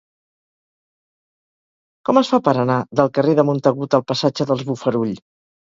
[2.09, 5.17] Com es fa per anar del carrer de Montagut al passatge dels Bofarull?